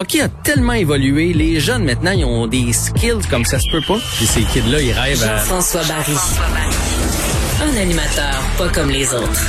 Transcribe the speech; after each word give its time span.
hockey 0.00 0.20
a 0.20 0.28
tellement 0.28 0.74
évolué, 0.74 1.32
les 1.32 1.58
jeunes 1.58 1.82
maintenant, 1.82 2.12
ils 2.12 2.24
ont 2.24 2.46
des 2.46 2.72
skills 2.72 3.26
comme 3.28 3.44
ça 3.44 3.58
se 3.58 3.68
peut 3.72 3.80
pas. 3.84 3.98
Puis 4.16 4.26
ces 4.26 4.42
kids-là, 4.42 4.80
ils 4.80 4.92
rêvent 4.92 5.24
à... 5.24 5.38
Jean-François 5.38 5.80
Barry. 5.88 6.12
Un 7.60 7.82
animateur 7.82 8.40
pas 8.56 8.68
comme 8.68 8.90
les 8.90 9.12
autres. 9.12 9.42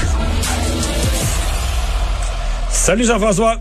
Salut 2.72 3.06
Jean-François. 3.06 3.60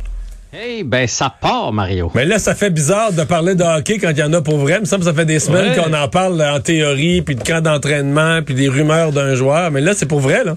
Hey, 0.50 0.82
ben 0.82 1.06
ça 1.06 1.28
part, 1.28 1.74
Mario. 1.74 2.10
Mais 2.14 2.24
là, 2.24 2.38
ça 2.38 2.54
fait 2.54 2.70
bizarre 2.70 3.12
de 3.12 3.22
parler 3.24 3.54
de 3.54 3.64
hockey 3.64 3.98
quand 3.98 4.08
il 4.08 4.18
y 4.18 4.22
en 4.22 4.32
a 4.32 4.40
pour 4.40 4.56
vrai. 4.56 4.76
Il 4.76 4.80
me 4.80 4.84
semble 4.86 5.00
que 5.04 5.10
ça 5.10 5.14
fait 5.14 5.26
des 5.26 5.40
semaines 5.40 5.72
Ouais. 5.72 5.76
qu'on 5.84 5.92
en 5.92 6.08
parle 6.08 6.40
en 6.42 6.58
théorie, 6.60 7.20
puis 7.20 7.34
de 7.34 7.42
camp 7.44 7.60
d'entraînement, 7.62 8.40
puis 8.40 8.54
des 8.54 8.70
rumeurs 8.70 9.12
d'un 9.12 9.34
joueur. 9.34 9.70
Mais 9.70 9.82
là, 9.82 9.92
c'est 9.94 10.06
pour 10.06 10.20
vrai, 10.20 10.42
là. 10.42 10.56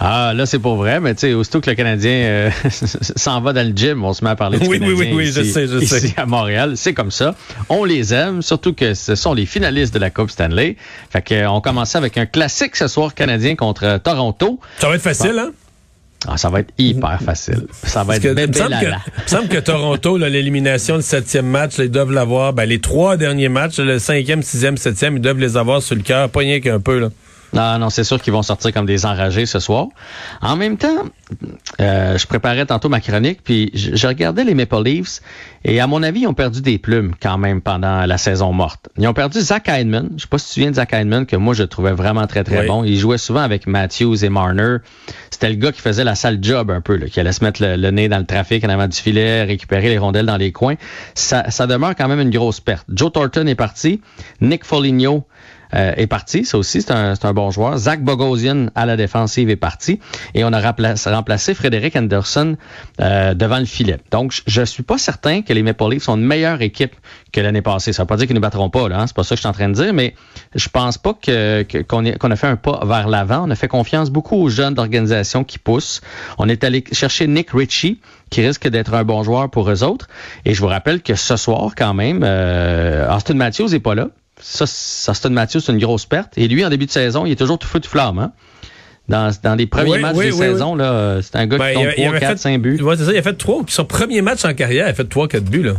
Ah, 0.00 0.32
là, 0.34 0.46
c'est 0.46 0.58
pas 0.58 0.74
vrai, 0.74 1.00
mais 1.00 1.14
tu 1.14 1.20
sais, 1.20 1.34
aussitôt 1.34 1.60
que 1.60 1.70
le 1.70 1.76
Canadien 1.76 2.10
euh, 2.12 2.50
s'en 3.16 3.40
va 3.40 3.52
dans 3.52 3.66
le 3.66 3.74
gym, 3.74 4.04
on 4.04 4.12
se 4.12 4.24
met 4.24 4.30
à 4.30 4.36
parler 4.36 4.58
du 4.58 4.66
Oui, 4.66 4.78
oui, 4.80 4.80
Canadien 4.80 4.96
oui, 4.98 5.12
oui, 5.14 5.32
je 5.32 5.40
ici, 5.42 5.52
sais, 5.52 5.66
je 5.66 5.78
ici 5.78 6.00
sais. 6.08 6.14
à 6.16 6.26
Montréal. 6.26 6.72
C'est 6.76 6.94
comme 6.94 7.10
ça. 7.10 7.34
On 7.68 7.84
les 7.84 8.12
aime, 8.14 8.42
surtout 8.42 8.72
que 8.72 8.94
ce 8.94 9.14
sont 9.14 9.34
les 9.34 9.46
finalistes 9.46 9.94
de 9.94 9.98
la 9.98 10.10
Coupe 10.10 10.30
Stanley. 10.30 10.76
Fait 11.10 11.22
que, 11.22 11.34
euh, 11.34 11.50
on 11.50 11.60
commençait 11.60 11.98
avec 11.98 12.18
un 12.18 12.26
classique 12.26 12.76
ce 12.76 12.88
soir 12.88 13.14
canadien 13.14 13.54
contre 13.56 13.84
euh, 13.84 13.98
Toronto. 13.98 14.58
Ça 14.78 14.88
va 14.88 14.94
être 14.96 15.02
facile, 15.02 15.38
hein? 15.38 15.50
Ah, 16.28 16.36
ça 16.36 16.50
va 16.50 16.60
être 16.60 16.72
hyper 16.78 17.20
facile. 17.20 17.66
Ça 17.82 18.00
va 18.04 18.14
Parce 18.14 18.18
être 18.18 18.22
que, 18.22 18.28
il 18.28 18.30
me 18.30 18.36
bébé 18.36 18.58
semble 18.58 18.70
que, 18.78 18.84
lala. 18.84 18.98
il 19.18 19.22
me 19.24 19.28
semble 19.28 19.48
que 19.48 19.58
Toronto, 19.58 20.16
l'élimination 20.18 20.96
du 20.96 21.02
septième 21.02 21.46
match, 21.46 21.78
là, 21.78 21.84
ils 21.84 21.90
doivent 21.90 22.12
l'avoir. 22.12 22.52
Ben, 22.52 22.64
les 22.64 22.78
trois 22.80 23.16
derniers 23.16 23.48
matchs, 23.48 23.78
le 23.78 23.98
cinquième, 23.98 24.40
sixième, 24.44 24.76
septième, 24.76 25.16
ils 25.16 25.20
doivent 25.20 25.40
les 25.40 25.56
avoir 25.56 25.82
sur 25.82 25.96
le 25.96 26.02
cœur, 26.02 26.28
pas 26.28 26.38
rien 26.40 26.60
qu'un 26.60 26.78
peu, 26.78 27.00
là. 27.00 27.08
Non, 27.52 27.78
non, 27.78 27.90
c'est 27.90 28.04
sûr 28.04 28.20
qu'ils 28.20 28.32
vont 28.32 28.42
sortir 28.42 28.72
comme 28.72 28.86
des 28.86 29.04
enragés 29.04 29.46
ce 29.46 29.58
soir. 29.60 29.88
En 30.40 30.56
même 30.56 30.78
temps, 30.78 31.04
euh, 31.80 32.16
je 32.16 32.26
préparais 32.26 32.64
tantôt 32.66 32.88
ma 32.88 33.00
chronique, 33.00 33.40
puis 33.44 33.70
je, 33.74 33.94
je 33.94 34.06
regardais 34.06 34.44
les 34.44 34.54
Maple 34.54 34.82
Leafs, 34.82 35.20
et 35.64 35.80
à 35.80 35.86
mon 35.86 36.02
avis, 36.02 36.20
ils 36.20 36.26
ont 36.26 36.34
perdu 36.34 36.62
des 36.62 36.78
plumes 36.78 37.12
quand 37.22 37.38
même 37.38 37.60
pendant 37.60 38.06
la 38.06 38.18
saison 38.18 38.52
morte. 38.52 38.88
Ils 38.98 39.06
ont 39.06 39.12
perdu 39.14 39.40
Zach 39.40 39.68
Hyman. 39.68 40.10
Je 40.16 40.22
sais 40.22 40.28
pas 40.28 40.38
si 40.38 40.44
tu 40.46 40.48
te 40.48 40.54
souviens 40.54 40.70
de 40.70 40.76
Zach 40.76 40.90
Hyman, 40.92 41.26
que 41.26 41.36
moi, 41.36 41.54
je 41.54 41.62
trouvais 41.64 41.92
vraiment 41.92 42.26
très, 42.26 42.42
très 42.42 42.60
Oui. 42.62 42.66
bon. 42.66 42.84
Il 42.84 42.98
jouait 42.98 43.18
souvent 43.18 43.42
avec 43.42 43.66
Matthews 43.66 44.24
et 44.24 44.28
Marner. 44.28 44.78
C'était 45.30 45.50
le 45.50 45.56
gars 45.56 45.72
qui 45.72 45.80
faisait 45.80 46.04
la 46.04 46.14
sale 46.14 46.38
job 46.40 46.70
un 46.70 46.80
peu, 46.80 46.96
là, 46.96 47.06
qui 47.06 47.20
allait 47.20 47.32
se 47.32 47.44
mettre 47.44 47.62
le, 47.62 47.76
le 47.76 47.90
nez 47.90 48.08
dans 48.08 48.18
le 48.18 48.26
trafic 48.26 48.64
en 48.64 48.68
avant 48.70 48.88
du 48.88 48.96
filet, 48.96 49.42
récupérer 49.44 49.88
les 49.88 49.98
rondelles 49.98 50.26
dans 50.26 50.36
les 50.36 50.52
coins. 50.52 50.74
Ça, 51.14 51.50
ça 51.50 51.66
demeure 51.66 51.94
quand 51.96 52.08
même 52.08 52.20
une 52.20 52.30
grosse 52.30 52.60
perte. 52.60 52.86
Joe 52.88 53.12
Thornton 53.12 53.46
est 53.46 53.54
parti. 53.54 54.00
Nick 54.40 54.64
Foligno 54.64 55.24
euh, 55.74 55.92
est 55.96 56.06
parti. 56.06 56.44
Ça 56.44 56.58
aussi, 56.58 56.82
c'est 56.82 56.92
un, 56.92 57.14
un 57.22 57.32
bon 57.32 57.50
joueur. 57.50 57.76
Zach 57.78 58.02
Bogosian 58.02 58.66
à 58.74 58.86
la 58.86 58.96
défensive 58.96 59.50
est 59.50 59.56
parti. 59.56 60.00
Et 60.34 60.44
on 60.44 60.52
a 60.52 60.60
remplacé, 60.60 61.10
remplacé 61.10 61.54
Frédéric 61.54 61.96
Anderson 61.96 62.56
euh, 63.00 63.34
devant 63.34 63.58
le 63.58 63.64
filet. 63.64 63.98
Donc, 64.10 64.32
je- 64.32 64.42
je 64.46 64.62
suis 64.62 64.82
pas 64.82 64.98
certain 64.98 65.42
que 65.42 65.52
les 65.52 65.62
Maple 65.62 65.90
Leafs 65.90 66.02
sont 66.04 66.16
une 66.16 66.24
meilleure 66.26 66.62
équipe 66.62 66.94
que 67.32 67.40
l'année 67.40 67.62
passée. 67.62 67.92
Ça 67.92 68.02
veut 68.02 68.06
pas 68.06 68.16
dire 68.16 68.26
qu'ils 68.26 68.36
ne 68.36 68.40
battront 68.40 68.70
pas, 68.70 68.88
là. 68.88 69.00
hein. 69.00 69.06
C'est 69.06 69.16
pas 69.16 69.22
ça 69.24 69.30
que 69.30 69.36
je 69.36 69.40
suis 69.40 69.48
en 69.48 69.52
train 69.52 69.68
de 69.68 69.74
dire, 69.74 69.92
mais 69.94 70.14
je 70.54 70.68
pense 70.68 70.98
pas 70.98 71.14
que 71.14 71.62
qu'on 71.88 72.04
ait- 72.04 72.16
qu'on 72.18 72.30
a 72.30 72.36
fait 72.36 72.46
un 72.48 72.56
pas 72.56 72.84
vers 72.84 73.08
l'avant. 73.08 73.44
On 73.46 73.50
a 73.50 73.54
fait 73.54 73.68
confiance 73.68 74.10
beaucoup 74.10 74.36
aux 74.36 74.48
jeunes 74.48 74.74
d'organisation 74.74 75.44
qui 75.44 75.58
poussent. 75.58 76.00
On 76.38 76.48
est 76.48 76.64
allé 76.64 76.84
chercher 76.92 77.26
Nick 77.26 77.50
Ritchie, 77.52 78.00
qui 78.30 78.44
risque 78.46 78.68
d'être 78.68 78.94
un 78.94 79.04
bon 79.04 79.22
joueur 79.22 79.50
pour 79.50 79.70
eux 79.70 79.82
autres. 79.82 80.08
Et 80.44 80.54
je 80.54 80.60
vous 80.60 80.66
rappelle 80.68 81.02
que 81.02 81.14
ce 81.14 81.36
soir, 81.36 81.70
quand 81.76 81.94
même, 81.94 82.20
euh, 82.24 83.14
Austin 83.14 83.34
Matthews 83.34 83.74
est 83.74 83.80
pas 83.80 83.94
là. 83.94 84.08
Ça, 84.42 84.64
Austin 85.10 85.30
Matthews, 85.30 85.60
c'est 85.60 85.72
une 85.72 85.78
grosse 85.78 86.04
perte. 86.06 86.32
Et 86.36 86.48
lui, 86.48 86.64
en 86.64 86.68
début 86.68 86.86
de 86.86 86.90
saison, 86.90 87.24
il 87.26 87.32
est 87.32 87.36
toujours 87.36 87.58
tout 87.58 87.68
feu, 87.68 87.80
tout 87.80 87.88
flamme. 87.90 88.18
Hein? 88.18 88.32
Dans, 89.08 89.32
dans 89.42 89.54
les 89.56 89.66
premiers 89.66 89.90
Oui, 89.92 90.00
matchs 90.00 90.16
oui, 90.16 90.30
oui, 90.32 90.46
là, 90.78 90.92
euh, 90.92 91.22
c'est 91.22 91.36
un 91.36 91.46
gars 91.46 91.58
Ben, 91.58 91.64
qui 91.66 91.70
il 91.72 91.74
compte 91.74 91.84
avait- 91.86 91.94
il 91.96 92.02
3, 92.04 92.08
avait 92.10 92.20
4, 92.20 92.30
fait- 92.32 92.38
5 92.38 92.60
buts. 92.62 92.82
Ouais, 92.82 92.96
c'est 92.96 93.04
ça. 93.04 93.12
Il 93.12 93.18
a 93.18 93.22
fait 93.22 93.34
trois, 93.34 93.62
son 93.68 93.84
premier 93.84 94.22
match 94.22 94.44
en 94.44 94.54
carrière, 94.54 94.86
il 94.86 94.90
a 94.90 94.94
fait 94.94 95.08
trois, 95.08 95.26
quatre 95.28 95.44
buts, 95.44 95.62
là. 95.62 95.72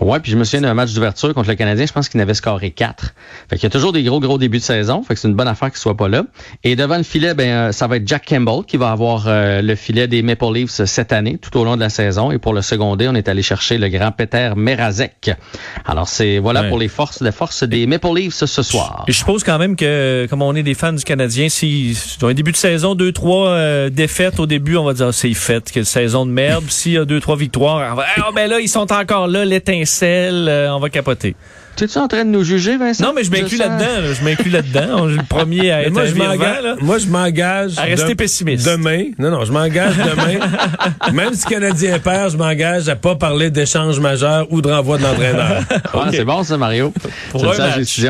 Ouais, 0.00 0.20
puis 0.20 0.30
je 0.30 0.36
me 0.36 0.44
souviens 0.44 0.60
d'un 0.60 0.74
match 0.74 0.92
d'ouverture 0.92 1.32
contre 1.32 1.48
le 1.48 1.54
Canadien, 1.54 1.86
je 1.86 1.92
pense 1.92 2.08
qu'il 2.08 2.18
n'avait 2.18 2.34
scoré 2.34 2.70
4. 2.70 3.14
Fait 3.48 3.56
qu'il 3.56 3.62
y 3.64 3.66
a 3.66 3.70
toujours 3.70 3.92
des 3.92 4.02
gros, 4.02 4.20
gros 4.20 4.36
débuts 4.38 4.58
de 4.58 4.62
saison. 4.62 5.02
Fait 5.02 5.14
que 5.14 5.20
c'est 5.20 5.28
une 5.28 5.34
bonne 5.34 5.48
affaire 5.48 5.70
qu'il 5.70 5.78
soit 5.78 5.96
pas 5.96 6.08
là. 6.08 6.24
Et 6.64 6.76
devant 6.76 6.98
le 6.98 7.02
filet, 7.02 7.32
ben, 7.34 7.48
euh, 7.48 7.72
ça 7.72 7.86
va 7.86 7.96
être 7.96 8.06
Jack 8.06 8.26
Campbell 8.28 8.64
qui 8.66 8.76
va 8.76 8.90
avoir 8.90 9.24
euh, 9.26 9.62
le 9.62 9.74
filet 9.74 10.06
des 10.06 10.22
Maple 10.22 10.52
Leafs 10.52 10.84
cette 10.84 11.12
année, 11.12 11.38
tout 11.38 11.56
au 11.58 11.64
long 11.64 11.76
de 11.76 11.80
la 11.80 11.88
saison. 11.88 12.30
Et 12.30 12.38
pour 12.38 12.52
le 12.52 12.60
seconder, 12.62 13.08
on 13.08 13.14
est 13.14 13.28
allé 13.28 13.42
chercher 13.42 13.78
le 13.78 13.88
grand 13.88 14.12
Peter 14.12 14.50
Merazek. 14.54 15.30
Alors, 15.86 16.08
c'est, 16.08 16.38
voilà 16.38 16.62
Ouais. 16.62 16.68
pour 16.68 16.78
les 16.78 16.88
forces, 16.88 17.20
les 17.20 17.32
forces 17.32 17.62
des 17.64 17.86
Maple 17.86 18.08
Leafs 18.14 18.44
ce 18.44 18.62
soir. 18.62 19.04
Et 19.08 19.12
je 19.12 19.18
suppose 19.18 19.44
quand 19.44 19.58
même 19.58 19.76
que, 19.76 20.26
comme 20.28 20.42
on 20.42 20.54
est 20.54 20.62
des 20.62 20.74
fans 20.74 20.92
du 20.92 21.04
Canadien, 21.04 21.48
si 21.48 21.96
dans 22.20 22.28
un 22.28 22.34
début 22.34 22.52
de 22.52 22.56
saison, 22.56 22.94
deux, 22.94 23.12
trois 23.12 23.48
euh, 23.48 23.90
défaites 23.90 24.40
au 24.40 24.46
début, 24.46 24.76
on 24.76 24.84
va 24.84 24.94
dire 24.94 25.06
ah, 25.08 25.12
c'est 25.12 25.32
fait, 25.34 25.70
quelle 25.70 25.86
saison 25.86 26.26
de 26.26 26.30
merde. 26.30 26.64
S'il 26.68 26.92
y 26.92 26.98
a 26.98 27.04
deux, 27.04 27.20
trois 27.20 27.36
victoires, 27.36 27.96
ah 27.98 28.30
ben 28.34 28.48
là, 28.50 28.60
ils 28.60 28.68
sont 28.68 28.90
encore 28.92 29.26
là, 29.28 29.44
l'étincelle, 29.44 29.85
euh, 30.48 30.68
on 30.70 30.78
va 30.80 30.90
capoter. 30.90 31.34
Tu 31.76 31.84
es-tu 31.84 31.98
en 31.98 32.08
train 32.08 32.24
de 32.24 32.30
nous 32.30 32.42
juger, 32.42 32.78
Vincent? 32.78 33.04
Non, 33.04 33.12
mais 33.14 33.22
je 33.22 33.30
m'inclus 33.30 33.58
là-dedans, 33.58 34.00
là, 34.00 34.12
je 34.18 34.24
m'inclus 34.24 34.50
là-dedans. 34.50 34.86
On 34.92 35.10
est 35.10 35.16
le 35.16 35.22
premier 35.28 35.70
à 35.70 35.82
être 35.82 35.92
moi, 35.92 36.02
un 36.02 36.06
je 36.06 36.14
moi, 36.82 36.96
je 36.98 37.06
m'engage. 37.06 37.72
À 37.76 37.82
rester 37.82 38.12
de- 38.12 38.14
pessimiste. 38.14 38.66
Demain. 38.66 39.10
Non, 39.18 39.30
non, 39.30 39.44
je 39.44 39.52
m'engage 39.52 39.94
demain. 39.94 40.38
Même 41.12 41.34
si 41.34 41.44
le 41.44 41.50
Canadien 41.50 41.98
perd, 41.98 42.32
je 42.32 42.38
m'engage 42.38 42.88
à 42.88 42.96
pas 42.96 43.14
parler 43.16 43.50
d'échange 43.50 44.00
majeur 44.00 44.46
ou 44.50 44.62
de 44.62 44.70
renvoi 44.70 44.96
de 44.96 45.02
l'entraîneur. 45.02 45.62
Ah, 45.92 46.08
C'est 46.10 46.24
bon, 46.24 46.42
ça, 46.44 46.56
Mario. 46.56 46.94
Pour 47.30 47.44
un 47.44 47.58
match. 47.58 48.00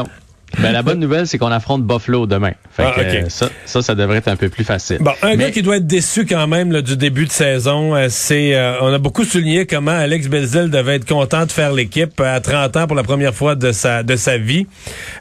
Ben, 0.61 0.73
la 0.73 0.83
bonne 0.83 0.99
nouvelle, 1.01 1.27
c'est 1.27 1.39
qu'on 1.39 1.51
affronte 1.53 1.83
Buffalo 1.85 2.27
demain. 2.27 2.53
Fait 2.71 2.85
Ah, 2.87 2.93
que, 2.97 3.01
euh, 3.01 3.29
ça, 3.29 3.49
ça, 3.65 3.83
ça 3.83 3.95
devrait 3.95 4.19
être 4.19 4.29
un 4.29 4.37
peu 4.37 4.49
plus 4.49 4.65
facile. 4.65 4.99
Bon, 5.01 5.13
un 5.23 5.31
Mais- 5.31 5.37
gars 5.37 5.51
qui 5.51 5.63
doit 5.63 5.77
être 5.77 5.87
déçu 5.87 6.25
quand 6.27 6.47
même 6.47 6.73
là, 6.73 6.83
du 6.83 6.97
début 6.97 7.27
de 7.27 7.31
saison, 7.33 7.95
euh, 7.95 8.07
c'est 8.11 8.55
euh, 8.55 8.81
on 8.81 8.93
a 8.93 8.99
beaucoup 8.99 9.25
souligné 9.25 9.67
comment 9.67 9.91
Alex 9.91 10.29
Belzil 10.29 10.71
devait 10.71 10.97
être 10.97 11.07
content 11.09 11.45
de 11.47 11.53
faire 11.53 11.73
l'équipe 11.73 12.21
euh, 12.21 12.37
à 12.37 12.41
30 12.41 12.77
ans 12.77 12.87
pour 12.87 12.97
la 12.97 13.03
première 13.03 13.35
fois 13.35 13.55
de 13.55 13.73
sa 13.73 14.03
de 14.03 14.17
sa 14.17 14.39
vie. 14.39 14.67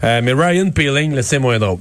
Euh, 0.04 0.22
mais 0.24 0.34
Ryan 0.34 0.70
Peeling, 0.72 1.22
c'est 1.22 1.40
moins 1.40 1.60
drôle. 1.60 1.80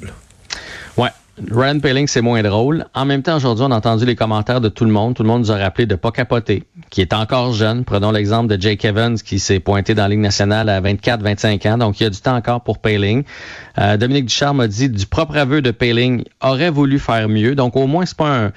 Ryan 1.50 1.80
Paling, 1.80 2.06
c'est 2.06 2.20
moins 2.20 2.42
drôle. 2.42 2.86
En 2.94 3.04
même 3.04 3.22
temps, 3.22 3.36
aujourd'hui, 3.36 3.64
on 3.66 3.72
a 3.72 3.76
entendu 3.76 4.04
les 4.04 4.14
commentaires 4.14 4.60
de 4.60 4.68
tout 4.68 4.84
le 4.84 4.92
monde. 4.92 5.14
Tout 5.14 5.24
le 5.24 5.28
monde 5.28 5.40
nous 5.40 5.50
a 5.50 5.56
rappelé 5.56 5.84
de 5.84 5.96
pas 5.96 6.12
capoter, 6.12 6.62
qui 6.90 7.00
est 7.00 7.12
encore 7.12 7.52
jeune. 7.52 7.84
Prenons 7.84 8.12
l'exemple 8.12 8.54
de 8.54 8.60
Jake 8.60 8.84
Evans, 8.84 9.16
qui 9.16 9.40
s'est 9.40 9.58
pointé 9.58 9.94
dans 9.94 10.04
la 10.04 10.10
Ligue 10.10 10.20
nationale 10.20 10.68
à 10.68 10.80
24-25 10.80 11.68
ans. 11.68 11.78
Donc, 11.78 11.98
il 11.98 12.04
y 12.04 12.06
a 12.06 12.10
du 12.10 12.20
temps 12.20 12.36
encore 12.36 12.60
pour 12.60 12.78
Paling. 12.78 13.24
Euh, 13.78 13.96
Dominique 13.96 14.26
Ducharme 14.26 14.60
a 14.60 14.68
dit 14.68 14.88
du 14.88 15.06
propre 15.06 15.36
aveu 15.36 15.60
de 15.60 15.72
Paling, 15.72 16.22
aurait 16.40 16.70
voulu 16.70 17.00
faire 17.00 17.28
mieux. 17.28 17.56
Donc, 17.56 17.74
au 17.74 17.86
moins, 17.88 18.06
c'est 18.06 18.16
pas 18.16 18.44
un... 18.44 18.52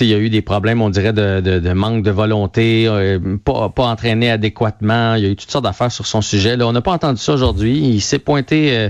Il 0.00 0.08
y 0.08 0.14
a 0.14 0.18
eu 0.18 0.28
des 0.30 0.42
problèmes, 0.42 0.82
on 0.82 0.90
dirait, 0.90 1.12
de, 1.12 1.40
de- 1.40 1.72
manque 1.72 2.02
de 2.02 2.10
volonté, 2.10 2.86
euh, 2.88 3.18
pas, 3.44 3.68
pas 3.68 3.84
entraîné 3.86 4.30
adéquatement. 4.30 5.14
Il 5.14 5.22
y 5.24 5.26
a 5.26 5.30
eu 5.30 5.36
toutes 5.36 5.50
sortes 5.50 5.64
d'affaires 5.64 5.92
sur 5.92 6.06
son 6.06 6.20
sujet. 6.20 6.56
Là, 6.56 6.66
on 6.66 6.72
n'a 6.72 6.80
pas 6.80 6.92
entendu 6.92 7.20
ça 7.20 7.32
aujourd'hui. 7.32 7.78
Il 7.78 8.00
s'est 8.00 8.18
pointé 8.18 8.76
euh, 8.76 8.88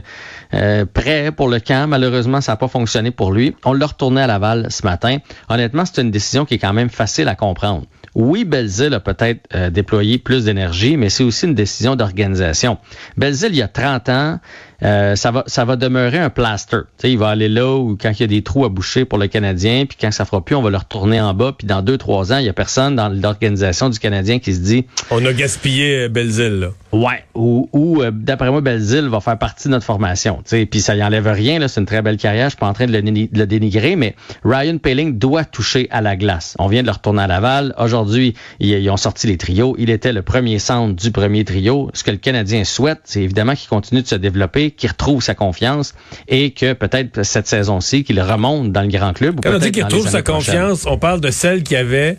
euh, 0.54 0.84
prêt 0.86 1.30
pour 1.30 1.48
le 1.48 1.60
camp. 1.60 1.88
Malheureusement, 1.88 2.40
ça 2.40 2.52
n'a 2.52 2.56
pas 2.56 2.68
fonctionné 2.68 3.10
pour 3.10 3.32
lui. 3.32 3.54
On 3.64 3.72
l'a 3.72 3.86
retourné 3.86 4.22
à 4.22 4.26
Laval 4.26 4.68
ce 4.70 4.84
matin. 4.84 5.18
Honnêtement, 5.48 5.84
c'est 5.84 6.00
une 6.02 6.10
décision 6.10 6.44
qui 6.44 6.54
est 6.54 6.58
quand 6.58 6.72
même 6.72 6.90
facile 6.90 7.28
à 7.28 7.34
comprendre. 7.34 7.84
Oui, 8.14 8.44
Belzil 8.44 8.94
a 8.94 9.00
peut-être 9.00 9.70
déployé 9.70 10.18
plus 10.18 10.44
d'énergie, 10.44 10.96
mais 10.96 11.10
c'est 11.10 11.24
aussi 11.24 11.46
une 11.46 11.54
décision 11.54 11.96
d'organisation. 11.96 12.78
Belzil, 13.16 13.48
il 13.50 13.56
y 13.56 13.62
a 13.62 13.66
30 13.66 14.08
ans, 14.08 14.38
euh, 14.82 15.16
ça 15.16 15.30
va 15.30 15.44
ça 15.46 15.64
va 15.64 15.76
demeurer 15.76 16.18
un 16.18 16.30
plaster. 16.30 16.78
Tu 16.98 17.02
sais, 17.02 17.12
il 17.12 17.18
va 17.18 17.28
aller 17.28 17.48
là 17.48 17.74
où 17.76 17.96
quand 18.00 18.10
il 18.10 18.20
y 18.20 18.24
a 18.24 18.26
des 18.26 18.42
trous 18.42 18.64
à 18.64 18.68
boucher 18.68 19.04
pour 19.04 19.18
le 19.18 19.28
Canadien, 19.28 19.86
puis 19.86 19.96
quand 20.00 20.10
ça 20.10 20.24
fera 20.24 20.44
plus, 20.44 20.54
on 20.54 20.62
va 20.62 20.70
le 20.70 20.76
retourner 20.76 21.20
en 21.20 21.34
bas, 21.34 21.54
puis 21.56 21.66
dans 21.66 21.82
deux 21.82 21.98
trois 21.98 22.32
ans, 22.32 22.38
il 22.38 22.46
y 22.46 22.48
a 22.48 22.52
personne 22.52 22.96
dans 22.96 23.08
l'organisation 23.08 23.88
du 23.88 23.98
Canadien 23.98 24.38
qui 24.38 24.54
se 24.54 24.60
dit 24.60 24.86
On 25.10 25.24
a 25.24 25.32
gaspillé 25.32 26.04
euh, 26.04 26.08
Belzil. 26.08 26.60
Là. 26.60 26.68
Ouais, 26.94 27.24
ou, 27.34 27.68
ou 27.72 28.02
euh, 28.02 28.10
d'après 28.12 28.50
moi, 28.50 28.60
Belzil 28.60 29.08
va 29.08 29.18
faire 29.20 29.36
partie 29.36 29.66
de 29.68 29.72
notre 29.72 29.84
formation. 29.84 30.42
Puis 30.70 30.80
ça 30.80 30.94
y 30.94 31.02
enlève 31.02 31.26
rien, 31.26 31.66
c'est 31.66 31.80
une 31.80 31.86
très 31.86 32.02
belle 32.02 32.16
carrière, 32.18 32.44
je 32.46 32.50
suis 32.50 32.58
pas 32.58 32.68
en 32.68 32.72
train 32.72 32.86
de 32.86 32.92
le, 32.92 33.00
déni- 33.02 33.28
de 33.32 33.38
le 33.38 33.46
dénigrer, 33.46 33.96
mais 33.96 34.14
Ryan 34.44 34.78
Paling 34.78 35.18
doit 35.18 35.44
toucher 35.44 35.88
à 35.90 36.00
la 36.00 36.14
glace. 36.14 36.54
On 36.60 36.68
vient 36.68 36.82
de 36.82 36.86
le 36.86 36.92
retourner 36.92 37.22
à 37.22 37.26
Laval. 37.26 37.74
Aujourd'hui, 37.78 38.34
ils, 38.60 38.68
ils 38.70 38.90
ont 38.90 38.96
sorti 38.96 39.26
les 39.26 39.36
trios. 39.36 39.74
Il 39.78 39.90
était 39.90 40.12
le 40.12 40.22
premier 40.22 40.58
centre 40.60 40.94
du 40.94 41.10
premier 41.10 41.44
trio. 41.44 41.90
Ce 41.94 42.04
que 42.04 42.10
le 42.12 42.16
Canadien 42.18 42.62
souhaite, 42.64 43.00
c'est 43.04 43.22
évidemment 43.22 43.54
qu'il 43.54 43.68
continue 43.68 44.02
de 44.02 44.06
se 44.06 44.14
développer, 44.14 44.70
qu'il 44.70 44.90
retrouve 44.90 45.22
sa 45.22 45.34
confiance 45.34 45.94
et 46.28 46.52
que 46.52 46.74
peut-être 46.74 47.24
cette 47.24 47.48
saison-ci, 47.48 48.04
qu'il 48.04 48.20
remonte 48.20 48.70
dans 48.72 48.82
le 48.82 48.88
grand 48.88 49.12
club. 49.14 49.38
ou 49.38 49.40
Quand 49.42 49.54
on 49.54 49.58
dit 49.58 49.72
qu'il 49.72 49.82
retrouve 49.84 50.08
sa 50.08 50.22
prochaines. 50.22 50.54
confiance, 50.60 50.86
on 50.88 50.98
parle 50.98 51.20
de 51.20 51.30
celle 51.30 51.62
qu'il 51.64 51.76
avait 51.76 52.18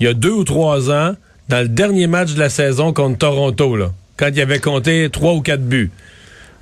il 0.00 0.06
y 0.06 0.08
a 0.08 0.14
deux 0.14 0.32
ou 0.32 0.44
trois 0.44 0.90
ans 0.90 1.12
dans 1.48 1.60
le 1.62 1.68
dernier 1.68 2.06
match 2.08 2.34
de 2.34 2.40
la 2.40 2.48
saison 2.48 2.92
contre 2.92 3.18
Toronto, 3.18 3.76
là, 3.76 3.92
quand 4.16 4.28
il 4.32 4.40
avait 4.40 4.60
compté 4.60 5.08
trois 5.10 5.34
ou 5.34 5.40
quatre 5.40 5.62
buts. 5.62 5.90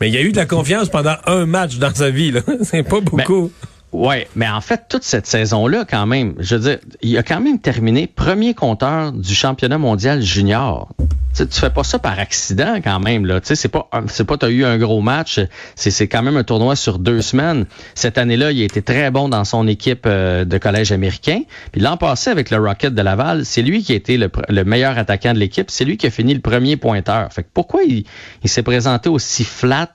Mais 0.01 0.09
il 0.09 0.15
y 0.15 0.19
a 0.19 0.23
eu 0.23 0.33
de 0.33 0.37
la 0.37 0.47
confiance 0.47 0.89
pendant 0.89 1.17
un 1.27 1.47
match 1.47 1.77
dans 1.77 1.95
sa 1.95 2.11
vie. 2.11 2.33
là. 2.33 2.41
C'est 2.62 2.83
pas 2.83 3.01
beaucoup. 3.01 3.53
Ouais, 3.94 4.26
mais 4.35 4.49
en 4.49 4.61
fait, 4.61 4.87
toute 4.88 5.05
cette 5.05 5.25
saison-là, 5.25 5.85
quand 5.88 6.05
même, 6.05 6.35
je 6.41 6.56
veux 6.56 6.62
dire, 6.62 6.79
il 7.00 7.17
a 7.17 7.23
quand 7.23 7.41
même 7.41 7.61
terminé 7.61 8.08
premier 8.08 8.52
compteur 8.52 9.12
du 9.12 9.32
championnat 9.32 9.79
mondial 9.79 10.20
junior. 10.20 10.88
Tu, 11.32 11.46
tu 11.46 11.61
fais 11.61 11.70
pas 11.70 11.85
ça 11.85 12.00
par 12.00 12.19
accident 12.19 12.76
quand 12.82 12.99
même 12.99 13.25
là. 13.25 13.41
Tu 13.41 13.49
sais, 13.49 13.55
c'est 13.56 13.69
pas 13.69 13.88
c'est 14.06 14.25
pas 14.25 14.37
t'as 14.37 14.50
eu 14.50 14.64
un 14.64 14.79
gros 14.79 15.00
match. 15.00 15.41
C'est 15.76 15.91
c'est 15.93 16.08
quand 16.08 16.23
même 16.23 16.37
un 16.37 16.44
tournoi 16.44 16.76
sur 16.76 16.99
deux 16.99 17.23
semaines. 17.23 17.67
Cette 17.94 18.19
année-là, 18.19 18.52
il 18.52 18.62
a 18.62 18.64
été 18.64 18.82
très 18.82 19.11
bon 19.12 19.29
dans 19.29 19.44
son 19.44 19.67
équipe 19.67 20.05
euh, 20.06 20.44
de 20.44 20.58
collège 20.58 20.93
américain. 20.93 21.43
Puis 21.73 21.81
l'an 21.81 21.96
passé 21.96 22.31
avec 22.31 22.50
le 22.50 22.58
Rocket 22.58 22.94
de 22.94 23.02
Laval, 23.02 23.44
c'est 23.44 23.62
lui 23.62 23.82
qui 23.82 23.93
a 23.93 23.96
été 23.96 24.17
le, 24.17 24.31
le 24.49 24.64
meilleur 24.64 24.96
attaquant 24.99 25.35
de 25.35 25.38
l'équipe. 25.38 25.70
C'est 25.70 25.85
lui 25.85 25.96
qui 25.96 26.06
a 26.06 26.11
fini 26.11 26.35
le 26.35 26.41
premier 26.41 26.76
pointeur. 26.76 27.32
Fait 27.32 27.43
que 27.43 27.49
pourquoi 27.52 27.82
il, 27.82 28.05
il 28.43 28.49
s'est 28.49 28.62
présenté 28.62 29.08
aussi 29.08 29.44
flat 29.44 29.91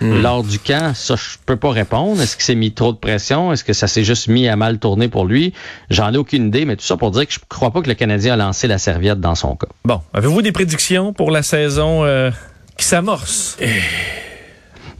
lors 0.00 0.44
du 0.44 0.58
camp? 0.58 0.94
Ça, 0.94 1.16
je 1.16 1.38
peux 1.46 1.56
pas 1.56 1.70
répondre. 1.70 2.20
Est-ce 2.20 2.36
qu'il 2.36 2.44
s'est 2.44 2.54
mis 2.54 2.72
trop 2.72 2.92
de 2.92 2.98
pression? 2.98 3.33
Est-ce 3.52 3.64
que 3.64 3.72
ça 3.72 3.86
s'est 3.86 4.04
juste 4.04 4.28
mis 4.28 4.48
à 4.48 4.56
mal 4.56 4.78
tourner 4.78 5.08
pour 5.08 5.24
lui? 5.24 5.52
J'en 5.90 6.12
ai 6.12 6.16
aucune 6.16 6.48
idée. 6.48 6.64
Mais 6.64 6.76
tout 6.76 6.84
ça 6.84 6.96
pour 6.96 7.10
dire 7.10 7.26
que 7.26 7.32
je 7.32 7.40
crois 7.48 7.70
pas 7.70 7.82
que 7.82 7.88
le 7.88 7.94
Canadien 7.94 8.34
a 8.34 8.36
lancé 8.36 8.66
la 8.66 8.78
serviette 8.78 9.20
dans 9.20 9.34
son 9.34 9.56
cas. 9.56 9.68
Bon, 9.84 10.00
avez-vous 10.12 10.42
des 10.42 10.52
prédictions 10.52 11.12
pour 11.12 11.30
la 11.30 11.42
saison 11.42 12.04
euh, 12.04 12.30
qui 12.76 12.84
s'amorce? 12.84 13.56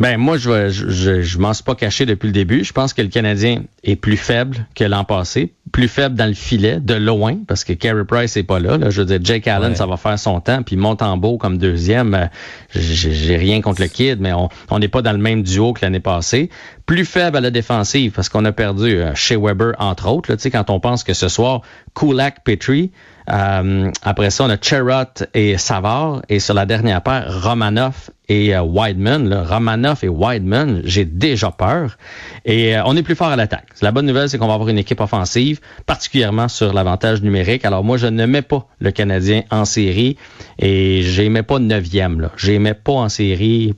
Ben 0.00 0.16
moi, 0.18 0.36
je 0.38 0.68
je, 0.70 0.88
je, 0.90 1.22
je 1.22 1.38
m'en 1.38 1.52
suis 1.54 1.62
pas 1.64 1.74
caché 1.74 2.04
depuis 2.06 2.26
le 2.26 2.32
début. 2.32 2.64
Je 2.64 2.72
pense 2.72 2.92
que 2.92 3.02
le 3.02 3.08
Canadien 3.08 3.62
est 3.84 3.96
plus 3.96 4.16
faible 4.16 4.66
que 4.74 4.82
l'an 4.84 5.04
passé, 5.04 5.52
plus 5.72 5.86
faible 5.88 6.16
dans 6.16 6.26
le 6.26 6.34
filet, 6.34 6.78
de 6.80 6.94
loin, 6.94 7.36
parce 7.46 7.62
que 7.64 7.72
Carey 7.72 8.04
Price 8.04 8.36
est 8.36 8.42
pas 8.42 8.58
là. 8.58 8.76
là. 8.76 8.90
Je 8.90 9.00
veux 9.02 9.06
dire, 9.06 9.18
Jake 9.22 9.46
Allen, 9.46 9.70
Ouais. 9.70 9.76
ça 9.76 9.86
va 9.86 9.96
faire 9.96 10.18
son 10.18 10.40
temps, 10.40 10.62
puis 10.62 10.76
Montembeau 10.76 11.38
comme 11.38 11.58
deuxième. 11.58 12.14
euh, 12.14 12.26
J'ai 12.74 13.36
rien 13.36 13.60
contre 13.60 13.80
le 13.82 13.88
kid, 13.88 14.20
mais 14.20 14.32
on 14.32 14.48
on 14.70 14.78
n'est 14.78 14.88
pas 14.88 15.02
dans 15.02 15.12
le 15.12 15.18
même 15.18 15.42
duo 15.42 15.72
que 15.72 15.80
l'année 15.82 16.00
passée. 16.00 16.50
Plus 16.86 17.04
faible 17.04 17.36
à 17.36 17.40
la 17.40 17.50
défensive, 17.50 18.12
parce 18.12 18.28
qu'on 18.28 18.44
a 18.44 18.52
perdu 18.52 18.96
euh, 18.96 19.14
chez 19.14 19.36
Weber, 19.36 19.72
entre 19.78 20.08
autres. 20.08 20.30
Là, 20.30 20.36
Tu 20.36 20.42
sais, 20.42 20.50
quand 20.50 20.70
on 20.70 20.80
pense 20.80 21.04
que 21.04 21.14
ce 21.14 21.28
soir, 21.28 21.62
Kulak, 21.94 22.42
Petrie, 22.44 22.90
euh, 23.30 23.90
après 24.02 24.30
ça, 24.30 24.44
on 24.44 24.50
a 24.50 24.56
Cherrott 24.60 25.24
et 25.34 25.56
Savard. 25.58 26.22
Et 26.28 26.40
sur 26.40 26.54
la 26.54 26.66
dernière 26.66 27.02
paire, 27.02 27.42
Romanoff 27.42 28.10
et 28.28 28.54
euh, 28.54 28.62
Wideman. 28.62 29.28
Là. 29.28 29.44
Romanoff 29.44 30.04
et 30.04 30.08
Wideman, 30.08 30.82
j'ai 30.84 31.04
déjà 31.04 31.50
peur. 31.50 31.96
Et 32.44 32.76
euh, 32.76 32.82
on 32.84 32.96
est 32.96 33.02
plus 33.02 33.14
fort 33.14 33.28
à 33.28 33.36
l'attaque. 33.36 33.66
La 33.80 33.92
bonne 33.92 34.06
nouvelle, 34.06 34.28
c'est 34.28 34.38
qu'on 34.38 34.46
va 34.46 34.54
avoir 34.54 34.68
une 34.68 34.78
équipe 34.78 35.00
offensive, 35.00 35.60
particulièrement 35.86 36.48
sur 36.48 36.72
l'avantage 36.72 37.22
numérique. 37.22 37.64
Alors 37.64 37.84
moi, 37.84 37.96
je 37.96 38.06
ne 38.06 38.26
mets 38.26 38.42
pas 38.42 38.66
le 38.78 38.90
Canadien 38.90 39.42
en 39.50 39.64
série 39.64 40.16
et 40.58 41.02
j'aimais 41.02 41.42
pas 41.42 41.58
neuvième. 41.58 42.30
J'aimais 42.36 42.74
pas 42.74 42.92
en 42.92 43.08
série 43.08 43.74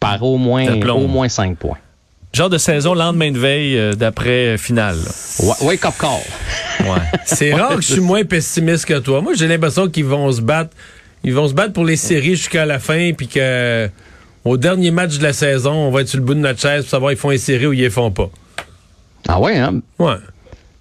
par 0.00 0.22
au 0.22 0.38
moins, 0.38 0.66
au 0.68 1.06
moins 1.06 1.28
cinq 1.28 1.56
points. 1.56 1.78
Genre 2.38 2.48
de 2.48 2.58
saison 2.58 2.94
lendemain 2.94 3.32
de 3.32 3.38
veille 3.40 3.76
euh, 3.76 3.94
d'après 3.94 4.54
euh, 4.54 4.56
finale. 4.56 4.96
Wake 5.60 5.84
up 5.84 5.94
call. 5.98 6.20
Ouais. 6.88 7.00
C'est 7.24 7.52
rare 7.52 7.74
que 7.74 7.80
je 7.80 7.94
suis 7.94 8.00
moins 8.00 8.22
pessimiste 8.22 8.84
que 8.84 9.00
toi. 9.00 9.20
Moi, 9.20 9.32
j'ai 9.34 9.48
l'impression 9.48 9.88
qu'ils 9.88 10.04
vont 10.04 10.30
se 10.30 10.40
battre. 10.40 10.70
Ils 11.24 11.34
vont 11.34 11.48
se 11.48 11.52
battre 11.52 11.72
pour 11.72 11.84
les 11.84 11.96
séries 11.96 12.36
jusqu'à 12.36 12.64
la 12.64 12.78
fin, 12.78 13.10
puis 13.12 13.26
que 13.26 13.90
au 14.44 14.56
dernier 14.56 14.92
match 14.92 15.18
de 15.18 15.24
la 15.24 15.32
saison, 15.32 15.72
on 15.72 15.90
va 15.90 16.02
être 16.02 16.06
sur 16.06 16.20
le 16.20 16.24
bout 16.24 16.34
de 16.34 16.38
notre 16.38 16.60
chaise 16.60 16.82
pour 16.82 16.90
savoir 16.90 17.10
ils 17.10 17.18
font 17.18 17.30
les 17.30 17.38
séries 17.38 17.66
ou 17.66 17.72
ils 17.72 17.80
les 17.80 17.90
font 17.90 18.12
pas. 18.12 18.30
Ah 19.26 19.40
ouais, 19.40 19.58
hein? 19.58 19.80
Ouais. 19.98 20.14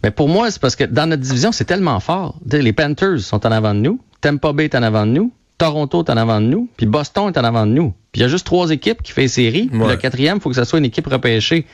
Mais 0.03 0.11
pour 0.11 0.29
moi, 0.29 0.51
c'est 0.51 0.61
parce 0.61 0.75
que 0.75 0.83
dans 0.83 1.09
notre 1.09 1.23
division, 1.23 1.51
c'est 1.51 1.65
tellement 1.65 1.99
fort. 1.99 2.35
Les 2.51 2.71
Panthers 2.71 3.21
sont 3.21 3.43
en 3.47 3.51
avant 3.51 3.73
de 3.73 3.79
nous, 3.79 3.99
Tampa 4.21 4.53
Bay 4.53 4.65
est 4.65 4.75
en 4.75 4.83
avant 4.83 5.07
de 5.07 5.11
nous, 5.13 5.33
Toronto 5.57 6.03
est 6.03 6.09
en 6.11 6.17
avant 6.17 6.39
de 6.39 6.45
nous, 6.45 6.69
puis 6.77 6.85
Boston 6.85 7.27
est 7.33 7.37
en 7.37 7.43
avant 7.43 7.65
de 7.65 7.71
nous. 7.71 7.93
Puis 8.11 8.19
il 8.19 8.21
y 8.21 8.25
a 8.25 8.27
juste 8.27 8.45
trois 8.45 8.69
équipes 8.69 9.01
qui 9.01 9.11
fait 9.11 9.27
série. 9.27 9.67
Puis 9.67 9.79
Ouais. 9.79 9.89
le 9.89 9.95
quatrième, 9.97 10.37
il 10.37 10.41
faut 10.41 10.49
que 10.49 10.55
ça 10.55 10.65
soit 10.65 10.79
une 10.79 10.85
équipe 10.85 11.07
repêchée. 11.07 11.65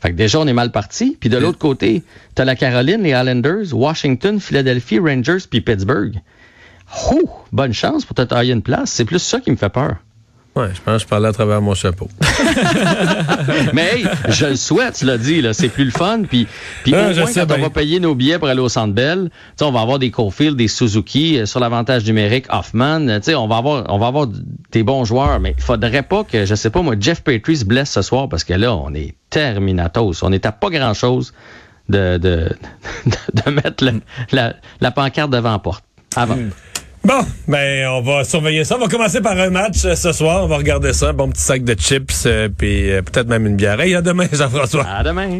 Fait 0.00 0.10
que 0.10 0.16
déjà, 0.16 0.40
on 0.40 0.46
est 0.46 0.54
mal 0.54 0.72
parti. 0.72 1.18
Puis 1.20 1.28
de 1.28 1.36
l'autre 1.36 1.58
côté, 1.58 2.02
t'as 2.34 2.46
la 2.46 2.56
Caroline, 2.56 3.02
les 3.02 3.10
Islanders, 3.10 3.74
Washington, 3.74 4.40
Philadelphie, 4.40 4.98
Rangers, 4.98 5.44
puis 5.50 5.60
Pittsburgh. 5.60 6.14
Ouh, 7.12 7.28
bonne 7.52 7.74
chance 7.74 8.06
pour 8.06 8.14
te 8.16 8.22
tailler 8.22 8.52
une 8.54 8.62
place. 8.62 8.90
C'est 8.90 9.04
plus 9.04 9.18
ça 9.18 9.40
qui 9.40 9.50
me 9.50 9.56
fait 9.56 9.68
peur. 9.68 9.96
Ouais, 10.56 10.68
je 10.74 10.80
pense 10.80 10.96
que 10.96 11.02
je 11.02 11.06
parlais 11.06 11.28
à 11.28 11.32
travers 11.32 11.60
mon 11.62 11.74
chapeau. 11.74 12.08
Mais 13.72 13.90
hey, 14.00 14.06
je 14.28 14.46
le 14.46 14.56
souhaite, 14.56 14.94
tu 14.94 15.04
l'as 15.04 15.16
dit, 15.18 15.40
là, 15.42 15.52
c'est 15.52 15.68
plus 15.68 15.84
le 15.84 15.90
fun. 15.90 16.22
Puis, 16.28 16.46
puis 16.82 16.92
Ah, 16.94 17.10
au 17.10 17.14
moins, 17.14 17.26
quand 17.32 17.54
on 17.54 17.62
va 17.62 17.70
payer 17.70 18.00
nos 18.00 18.14
billets 18.14 18.38
pour 18.38 18.48
aller 18.48 18.60
au 18.60 18.68
Centre 18.68 18.92
Bell, 18.92 19.30
tu 19.30 19.36
sais, 19.58 19.64
on 19.64 19.70
va 19.72 19.80
avoir 19.80 19.98
des 19.98 20.10
Cofield, 20.10 20.56
des 20.56 20.68
Suzuki, 20.68 21.38
euh, 21.38 21.46
sur 21.46 21.60
l'avantage 21.60 22.04
numérique, 22.04 22.46
Hoffman. 22.50 23.06
euh, 23.08 23.18
Tu 23.20 23.26
sais, 23.26 23.34
on 23.36 23.46
va 23.46 23.58
avoir, 23.58 23.84
on 23.88 23.98
va 23.98 24.08
avoir 24.08 24.26
des 24.72 24.82
bons 24.82 25.04
joueurs, 25.04 25.38
mais 25.40 25.54
il 25.56 25.62
faudrait 25.62 26.02
pas 26.02 26.24
que, 26.24 26.44
je 26.44 26.54
sais 26.56 26.70
pas, 26.70 26.82
moi, 26.82 26.94
Jeff 26.98 27.22
Petrie 27.22 27.56
se 27.56 27.64
blesse 27.64 27.90
ce 27.90 28.02
soir 28.02 28.28
parce 28.28 28.42
que 28.44 28.54
là, 28.54 28.74
on 28.74 28.92
est 28.94 29.14
terminatos. 29.30 30.22
On 30.22 30.32
est 30.32 30.46
à 30.46 30.52
pas 30.52 30.70
grand 30.70 30.94
chose 30.94 31.32
de, 31.88 32.18
de, 32.18 32.48
de 33.06 33.50
mettre 33.50 33.84
la, 34.32 34.54
la 34.80 34.90
pancarte 34.90 35.30
devant 35.30 35.52
la 35.52 35.58
porte. 35.60 35.84
Avant. 36.16 36.36
Bon, 37.02 37.20
ben 37.48 37.88
on 37.88 38.02
va 38.02 38.24
surveiller 38.24 38.62
ça. 38.64 38.76
On 38.76 38.80
va 38.80 38.88
commencer 38.88 39.22
par 39.22 39.32
un 39.38 39.48
match 39.48 39.84
euh, 39.86 39.94
ce 39.94 40.12
soir. 40.12 40.44
On 40.44 40.46
va 40.46 40.58
regarder 40.58 40.92
ça. 40.92 41.12
Bon 41.14 41.30
petit 41.30 41.40
sac 41.40 41.64
de 41.64 41.74
chips, 41.74 42.24
euh, 42.26 42.50
puis 42.54 42.90
euh, 42.90 43.00
peut-être 43.00 43.26
même 43.26 43.46
une 43.46 43.56
bière. 43.56 43.80
Hey, 43.80 43.94
à 43.94 44.02
demain, 44.02 44.26
Jean-François. 44.32 44.86
À 44.86 45.02
demain. 45.02 45.38